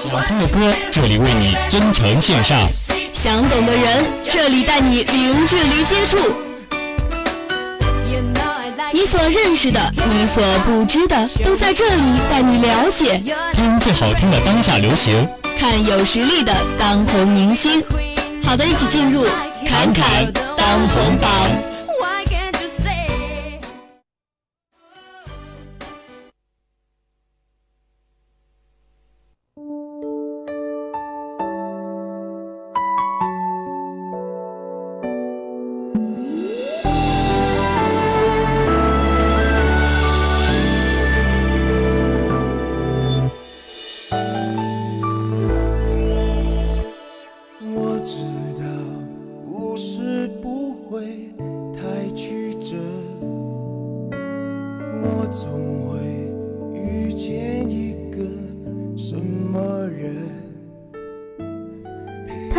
[0.00, 2.58] 喜欢听的歌，这里为你真诚献上；
[3.12, 6.18] 想懂的人，这里带你零距离接触。
[8.94, 9.80] 你所认识的，
[10.10, 13.18] 你所不知的，都在这里带你了解。
[13.54, 15.26] 听最好听的当下流行，
[15.58, 17.82] 看有实力的当红明星。
[18.44, 19.24] 好的，一起进入。
[19.64, 21.71] 侃侃当红榜。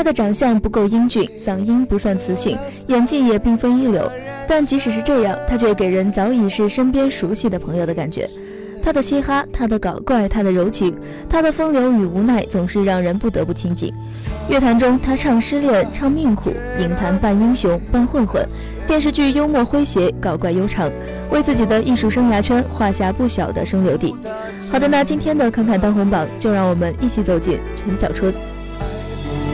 [0.03, 4.11] 他的长相不够英俊，嗓音不算磁性，演技也并非一流。
[4.45, 8.29] 但即使是这样，他却给人早已是身边熟悉的朋友的感觉。
[8.83, 10.93] 他的嘻哈，他的搞怪，他的柔情，
[11.29, 13.93] 他的风流与无奈，总是让人不得不亲近。
[14.49, 18.45] 乐坛中，他唱失恋，唱命苦；影坛扮英雄，扮混混。
[18.85, 20.91] 电视剧幽默诙谐，搞怪悠长，
[21.31, 24.13] 为自己的艺术生涯圈画下不小的生流地。
[24.69, 28.33] 好的，那今天的《侃侃当红榜》，就让我们一起走进陈小春。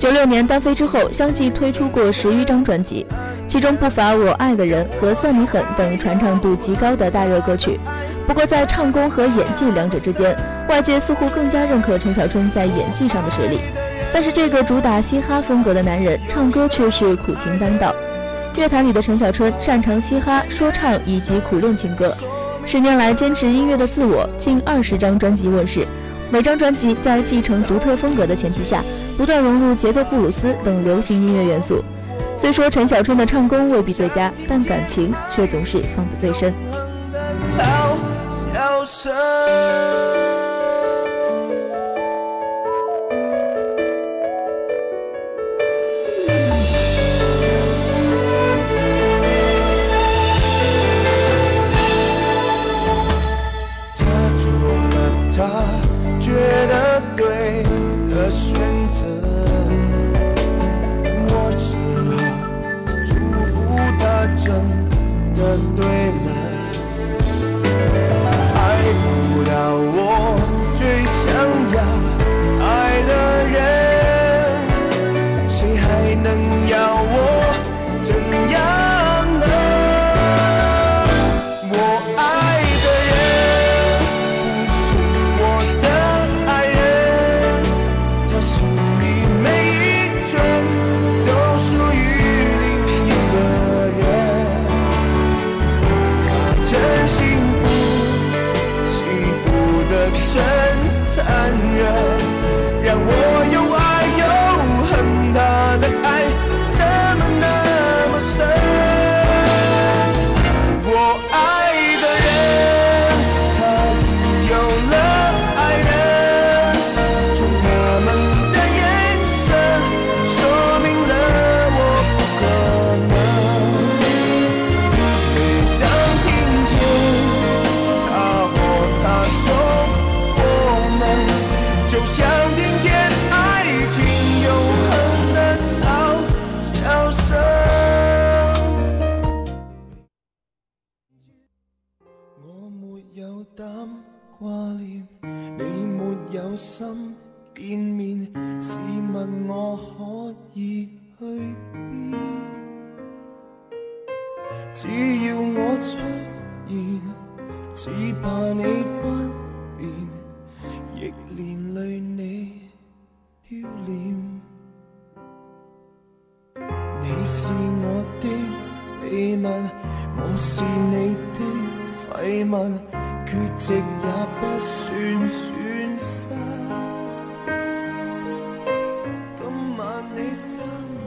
[0.00, 3.04] 九六年单飞之后，相继推出过十余张专辑，
[3.46, 7.78] 其中不乏《我爱的人》和《算你狠》等传唱度极高的大热歌曲。
[8.26, 10.34] 不过，在唱功和演技两者之间，
[10.70, 13.60] 外界似乎更加认可陈小春在演技上的实力。
[14.10, 17.92] 但是，这个主打嘻哈风格的男人，唱歌却是苦情单当。
[18.56, 22.10] 乐坛里的陈小春擅长嘻哈说唱以及苦恋情歌，
[22.64, 25.84] 十年来坚持音乐的自我，近二十张专辑问世，
[26.30, 28.82] 每张专辑在继承独特风格的前提下。
[29.20, 31.84] 不断融入节奏布鲁斯等流行音乐元素。
[32.38, 36.50] 虽说陈小春的唱功未必最佳，但感情却总是放得最深。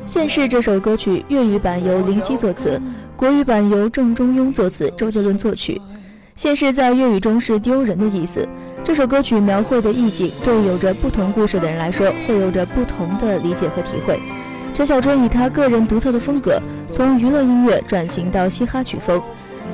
[0.05, 2.79] 现世这首歌曲粤语版由林夕作词，
[3.17, 5.81] 国语版由郑中庸作词，周杰伦作曲。
[6.35, 8.47] 现世在粤语中是丢人的意思。
[8.83, 14.19] 这首歌曲描绘的意境，对有着不同故事的人来说，会有着不同的理解和体会。
[14.75, 16.61] 陈小春以他个人独特的风格，
[16.91, 19.19] 从娱乐音乐转型到嘻哈曲风，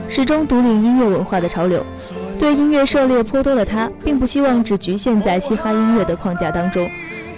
[0.08, 1.86] 始终独领音乐文化的潮流。
[2.40, 6.90] 对音乐涉猎颇多的他，并不希望只局限在嘻哈音乐的框架当中，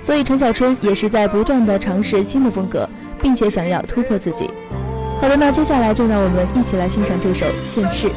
[0.03, 2.87] 所以陈小春也是在不断的尝试新的风格，
[3.19, 4.47] 并且想要突破自己。
[5.19, 8.07] 好的，那接下来就让我们一起来欣赏这首《现世》。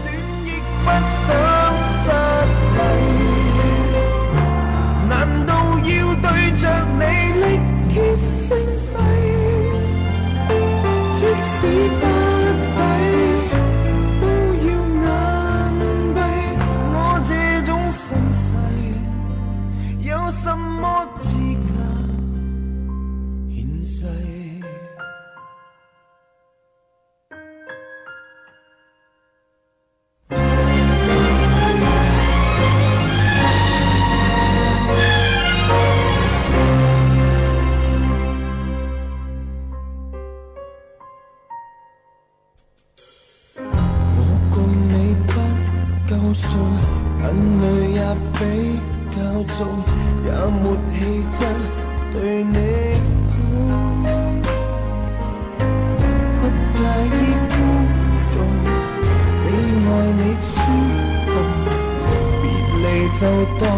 [63.20, 63.26] 就
[63.60, 63.70] 当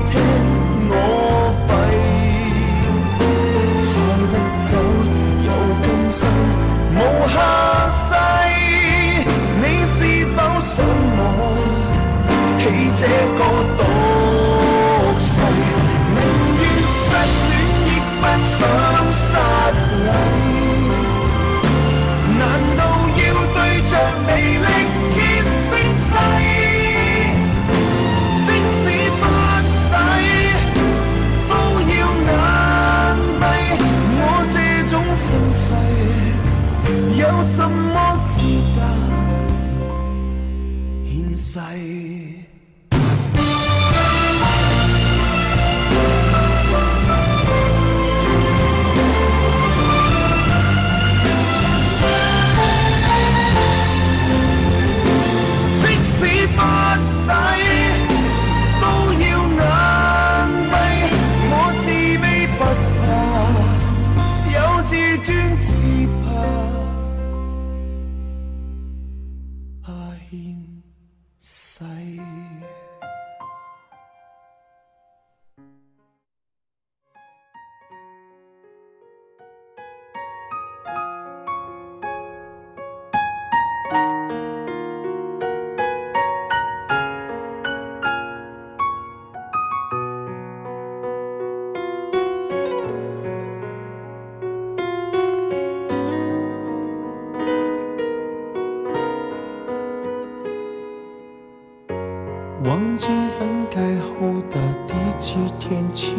[102.65, 103.08] 忘记
[103.39, 106.13] 分开后的第几天起，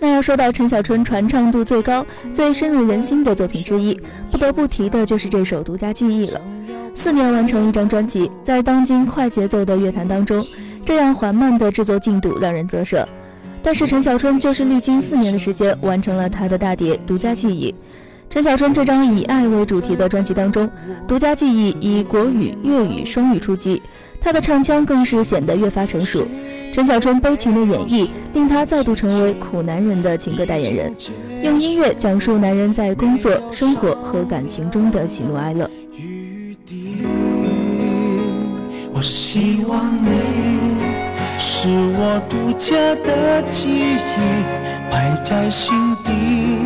[0.00, 3.98] 那要说到陈小春传唱度最高、最深入人心的作品之一，
[4.30, 6.40] 不得不提的就是这首《独家记忆》了。
[6.94, 10.42] 四年完成一张专辑，在当今快节奏的乐坛当中，
[10.86, 13.06] 这样缓慢的制作进度让人咋舌。
[13.62, 17.70] 但是陈小春就是历经四年的时间，完成了他的大碟《独家记忆》。
[18.28, 20.68] 陈小春这张以爱为主题的专辑当中，
[21.06, 23.80] 独家记忆以国语、粤语双语出击，
[24.20, 26.26] 他的唱腔更是显得越发成熟。
[26.72, 30.92] 陈小春悲情的演绎令他再度成为苦男人的情歌代言人，
[31.42, 35.70] 用音乐讲述男人在工作、生活和感情中的喜怒哀乐。
[38.92, 40.10] 我希望你
[41.38, 42.74] 是我独家
[43.06, 45.72] 的记忆，埋在心
[46.04, 46.65] 底。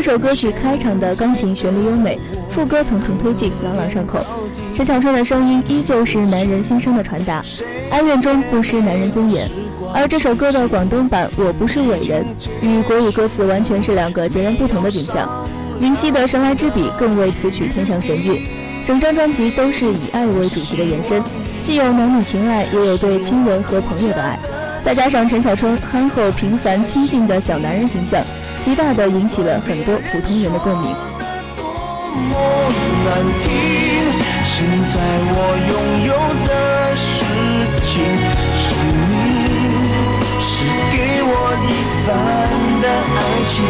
[0.07, 2.17] 这首歌曲开场的钢琴旋律优美，
[2.49, 4.25] 副歌层层推进，朗朗上口。
[4.73, 7.43] 陈小春的声音依旧是男人心声的传达，
[7.91, 9.45] 哀怨中不失男人尊严。
[9.93, 12.25] 而这首歌的广东版《我不是伟人》
[12.61, 15.27] 与国语歌词完全是两个截然不同的景象。
[15.81, 18.39] 林夕的神来之笔更为此曲添上神韵。
[18.85, 21.21] 整张专辑都是以爱为主题的延伸，
[21.61, 24.39] 既有男女情爱，也有对亲人和朋友的爱，
[24.81, 28.23] 再加上陈小春憨厚平凡、亲近的小男人形象。
[28.67, 30.93] 极大的引起了很多普通人的共鸣
[31.55, 33.49] 多么难听
[34.43, 34.97] 现在
[35.29, 37.23] 我拥有的事
[37.81, 38.03] 情
[38.57, 38.75] 是
[39.07, 39.71] 你
[40.41, 43.65] 是给我一半的爱情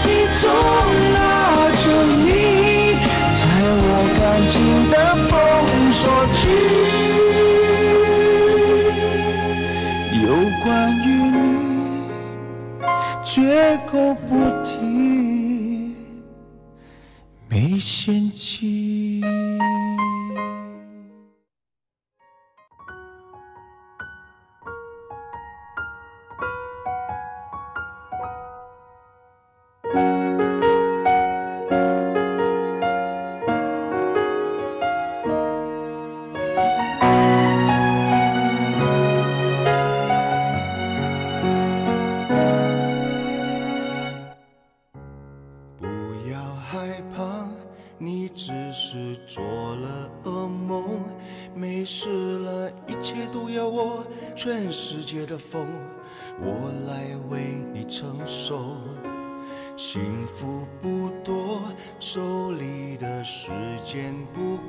[0.00, 0.81] 体中。
[59.74, 61.62] 幸福不不多，
[61.98, 63.48] 手里的时
[63.84, 64.14] 间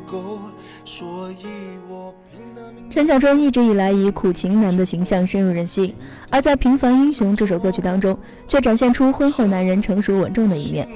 [0.10, 0.40] 够，
[0.86, 1.46] 所以
[1.90, 5.94] 我拼了陈小春一直以来以苦情男的形象深入人心，
[6.30, 8.18] 而在《平凡英雄》这首歌曲当中，
[8.48, 10.88] 却展现出婚后男人成熟稳重的一面。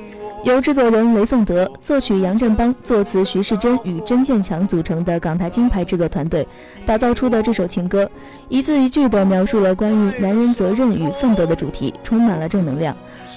[0.45, 6.47] 由制作人雷颂德、作曲杨振邦、作词徐世珍与甄建强组成的港台金牌制作团队
[6.85, 8.09] 打造出的这首情歌，
[8.47, 12.95] 一字一句地描述了关于男人责任与奋斗的主题，充满了正能量。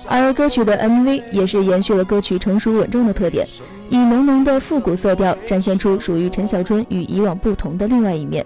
[0.08, 3.46] 而歌曲的 MV 也是延续了歌曲成熟稳重的特点，
[3.90, 8.44] 以浓浓的复古色调展现出属于陈小春与以往不同的另外一面，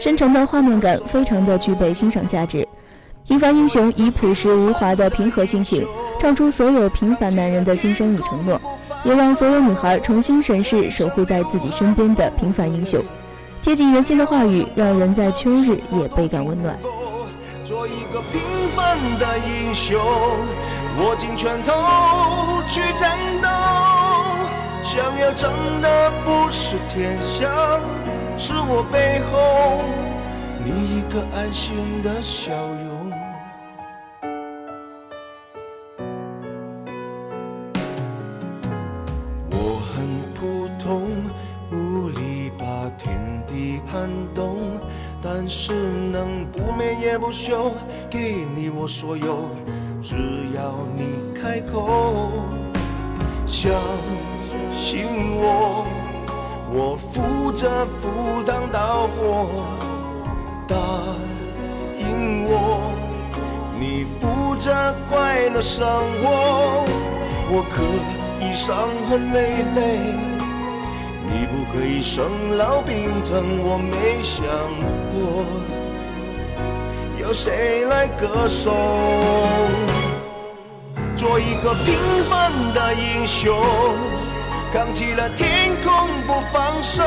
[0.00, 2.66] 深沉的画面感非常的具备欣赏价值。
[3.26, 5.86] 平凡英雄以朴实无华的平和心情，
[6.20, 8.60] 唱出所有平凡男人的心声与承诺，
[9.02, 13.02] 也让所有女孩重新审视守护在自己身边的平凡英雄。
[13.62, 16.78] 贴近人心的话语，让人在秋日也倍感温暖。
[20.96, 21.74] 握紧拳头
[22.68, 23.48] 去战斗，
[24.84, 25.50] 想要争
[25.82, 27.50] 的不是天下，
[28.38, 29.82] 是我背后
[30.64, 31.74] 你一个安心
[32.04, 33.12] 的笑容。
[39.50, 41.10] 我很普通，
[41.72, 42.64] 无力把
[43.02, 43.10] 天
[43.48, 44.78] 地撼动，
[45.20, 47.72] 但是能不眠也不休，
[48.08, 49.40] 给你我所有。
[50.06, 50.16] 只
[50.54, 51.02] 要你
[51.34, 52.28] 开口，
[53.46, 53.72] 相
[54.70, 55.06] 信
[55.38, 55.86] 我，
[56.70, 59.48] 我负责赴汤蹈火。
[60.68, 60.76] 答
[61.96, 62.92] 应我，
[63.80, 65.86] 你负责快乐生
[66.22, 66.84] 活。
[67.48, 67.82] 我可
[68.44, 68.76] 以伤
[69.08, 70.12] 痕累累，
[71.30, 72.26] 你不可以生
[72.58, 73.42] 老病疼。
[73.64, 74.44] 我没想
[75.14, 75.46] 过，
[77.26, 78.74] 有谁来歌颂？
[81.16, 81.94] 做一个平
[82.28, 83.56] 凡的英雄，
[84.72, 87.02] 扛起了天空不放手。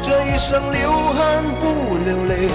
[0.00, 2.48] 这一生流汗不流泪，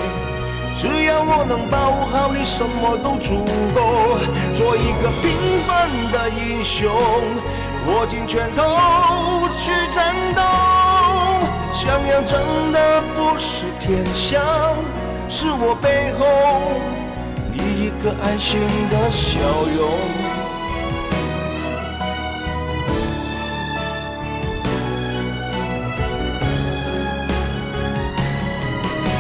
[0.74, 3.43] 只要我能保护好你，什么都足
[3.75, 4.19] 够。
[4.55, 6.89] 做一个平凡的英雄，
[7.88, 10.41] 握紧拳头去战斗。
[11.74, 12.41] 想要争
[12.72, 14.39] 的不是天象，
[15.29, 16.99] 是我背后。
[17.89, 18.60] 一个安心
[18.91, 19.79] 的笑容。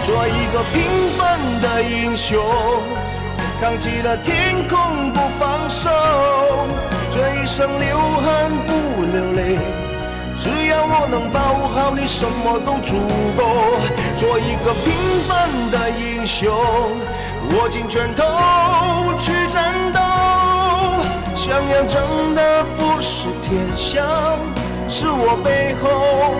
[0.03, 0.83] 做一个平
[1.17, 2.39] 凡的英雄，
[3.59, 4.37] 扛起了天
[4.69, 5.89] 空不放手。
[7.11, 9.57] 这一生流汗不流泪，
[10.37, 12.97] 只要我能保护好你，什么都足
[13.35, 13.79] 够。
[14.15, 14.93] 做一个平
[15.27, 16.49] 凡的英雄。
[17.69, 18.23] 握紧拳头
[19.19, 19.99] 去战斗，
[21.35, 23.99] 想要争的不是天下，
[24.87, 26.33] 是我背后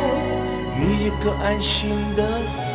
[0.75, 2.68] 你一个安心的。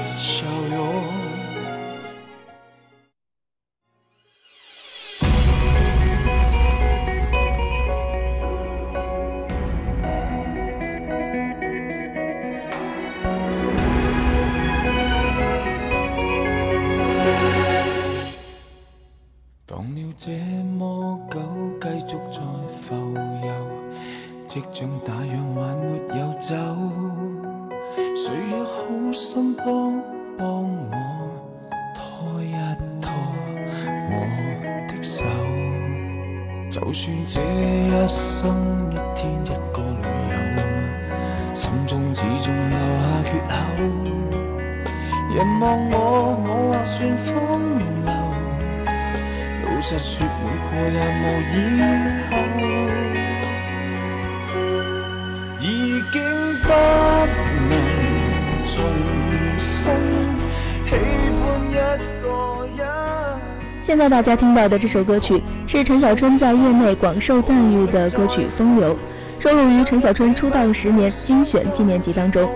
[63.82, 68.96] 现在大家听到的这首歌曲是陈小春在业内广受赞誉的歌曲《风流》，
[69.42, 72.48] 收录于陈小春出道十年精选纪念集当中。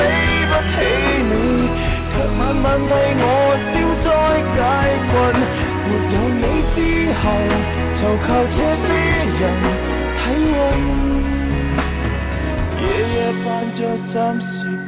[0.50, 0.74] 不起
[1.22, 1.34] 你，
[2.12, 2.82] 却慢慢替
[3.20, 3.24] 我
[3.70, 3.72] 消
[4.02, 4.06] 灾
[4.58, 4.60] 解
[5.06, 5.10] 困。
[5.86, 6.76] 没有你之
[7.20, 7.22] 后，
[8.02, 8.76] 就靠这些
[9.40, 9.44] 人
[10.18, 10.22] 体
[12.74, 12.84] 温，夜
[13.16, 13.78] 夜扮着
[14.12, 14.79] 暂时。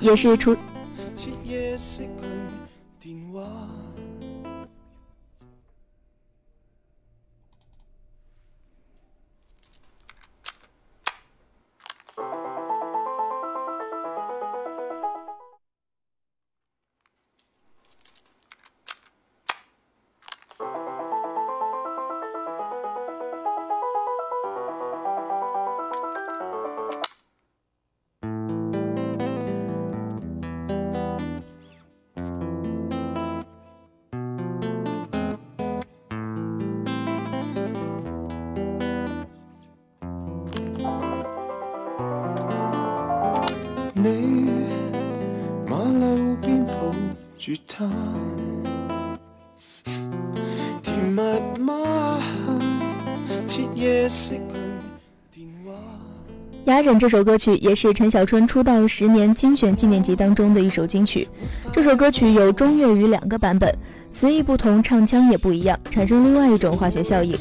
[0.00, 0.56] 也是出。
[56.98, 61.26] 这首歌曲也是陈小春出道十年精选纪念集当中的一首金曲。
[61.72, 63.72] 这首歌曲有中粤语两个版本，
[64.12, 67.38] 词意不同，唱腔也不一样，产生另外一种化学效应。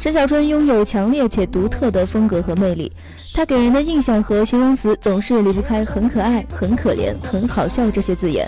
[0.00, 2.90] 陈小春拥有强烈且独特的风格和魅力，
[3.34, 8.46] 他给人的印象和形容词总是离不开“很可爱”“很可怜”“很好笑”这些字眼。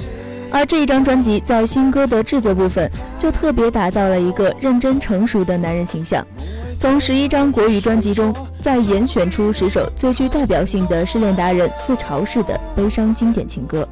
[0.50, 6.26] 而这一张专辑在新歌的制作部分，就特别打造了一个认真成熟的男人形象。
[6.78, 13.86] 从十一张国语专辑中，再严选出十首最具代表性的失恋达人自嘲式的悲伤经典情歌。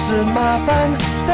[0.00, 0.88] 是麻烦
[1.26, 1.32] 的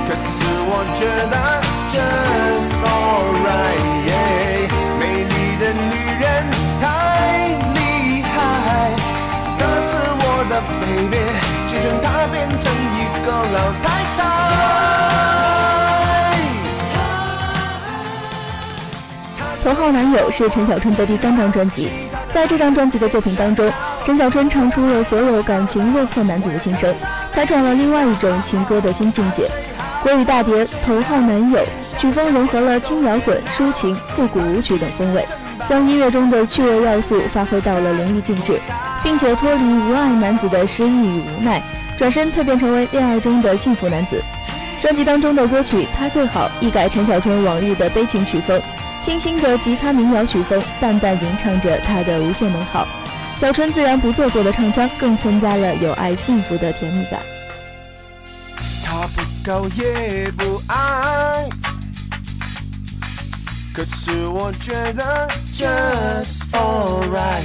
[0.09, 1.98] 可是我觉得这
[2.64, 4.72] so right。
[4.98, 6.44] 美丽的女人
[6.81, 8.96] 太厉害，
[9.59, 11.22] 她是我的 baby，
[11.68, 14.12] 就算她变成一个老太。
[19.62, 21.87] 头号男友是陈小春的第三张专辑，
[22.33, 23.72] 在这张专辑的作品当中，
[24.05, 26.92] 陈小春唱出了所有感情落魄男子的心声，
[27.33, 29.48] 开创了另外一种情歌的新境界。
[30.03, 31.61] 国语大碟《头号男友》
[32.01, 35.25] 曲风融合了轻摇滚、抒情、复古舞曲等风味，
[35.68, 38.59] 将音乐中的趣味要素发挥到了淋漓尽致，
[39.05, 41.62] 并且脱离无爱男子的失意与无奈，
[41.96, 44.20] 转身蜕变成为恋爱中的幸福男子。
[44.81, 48.61] 专辑当中的歌曲《他最好》一改陈小春往日的悲情曲风。
[49.02, 52.86] 清新的吉他民谣曲风，淡淡吟唱着他的无限美好。
[53.36, 57.20] 小春自然不做作的唱腔，更添加了有爱幸福的甜蜜感。
[58.84, 61.48] 他不高也不矮，
[63.74, 67.44] 可是我觉得 just alright。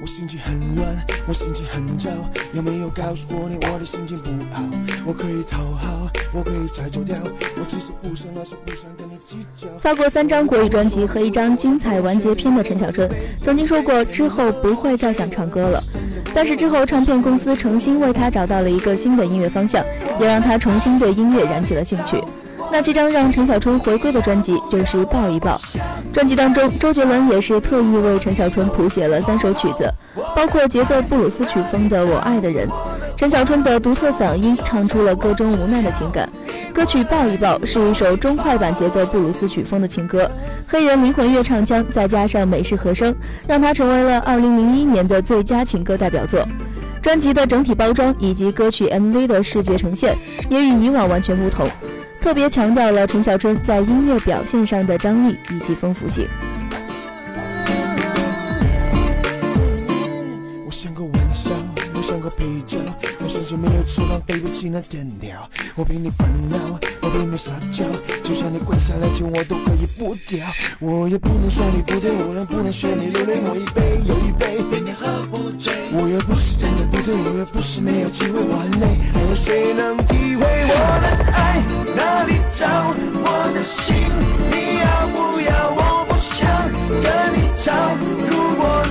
[0.00, 2.08] 我心情很乱，我心情很糟，
[2.52, 4.62] 有没有告诉过你我的心情不好？
[5.04, 7.16] 我可以讨好，我可以再走掉。
[9.80, 13.08] 发过三张国语专辑和一张精彩完结篇的陈小春，
[13.42, 15.82] 曾经说过之后不会再想唱歌了。
[16.34, 19.84] 但是之后唱片公司重新为他找到了一个新的音乐方向，
[20.18, 22.22] 也让他重新对音乐燃起了兴趣。
[22.70, 25.56] 那这张让陈小春回归的专辑就是《抱一抱》。
[26.12, 29.92] 专辑当中，周杰伦也是特意为陈小春谱写了三首曲子，
[30.34, 32.66] 包括节奏布鲁斯曲风的《我爱的人》，
[33.16, 36.26] 陈小春的独特嗓音唱出了歌中无奈的情感。
[36.72, 40.28] 歌曲《抱一抱》是一首中快板节奏布鲁斯曲风的情歌，
[40.66, 43.14] 黑人灵魂乐唱腔再加上美式和声，
[43.46, 46.48] 让它成为了2001年的最佳情歌代表作。
[47.02, 50.16] 专辑的整体包装以及歌曲 MV 的视觉呈现
[50.48, 51.68] 也与以往完全不同，
[52.22, 56.26] 特别强调了陈小春在音乐表现上的张力以及丰富性。
[62.36, 62.78] 啤酒，
[63.20, 66.56] 我甚至没有翅膀飞不起那天鸟，我比你烦恼，
[67.00, 67.84] 我比你撒娇，
[68.22, 70.46] 就像你跪下来求我都可以不掉。
[70.80, 73.36] 我也不能说你不对，我也不能学你流泪。
[73.44, 75.72] 我一杯又一杯，偏偏喝不醉。
[75.92, 78.96] 我又不是真的不对，我又不是没有机会，我很累，
[79.28, 80.44] 有谁能体会？
[80.44, 81.62] 我的爱
[81.96, 82.68] 哪里找？
[83.24, 83.94] 我的心
[84.50, 85.70] 你要不要？
[85.70, 87.96] 我不想跟你吵，
[88.30, 88.81] 如果。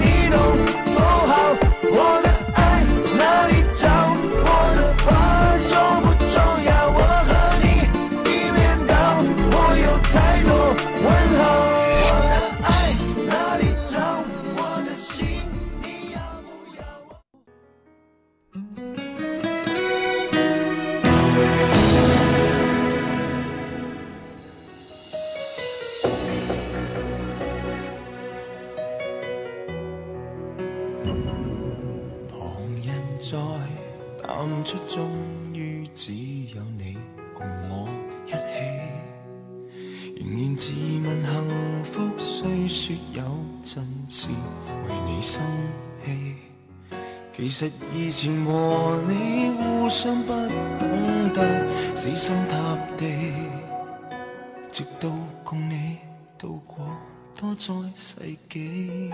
[48.12, 50.34] 以前和你互相不
[50.78, 53.06] 懂得死心塌地，
[54.70, 55.08] 直到
[55.46, 55.98] 共你
[56.38, 56.86] 渡过
[57.40, 58.16] 多灾世
[58.50, 59.10] 纪。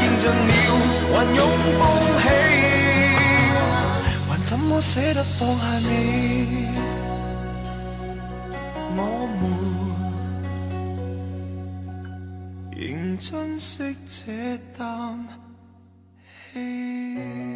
[0.00, 0.52] 见尽了
[1.12, 1.40] 云涌
[1.78, 1.84] 风
[2.62, 2.67] 起。
[4.70, 6.68] 怎么舍得放下你？
[8.98, 9.02] 我
[9.40, 9.42] 们
[12.76, 15.16] 仍珍惜这啖
[16.52, 17.47] 气。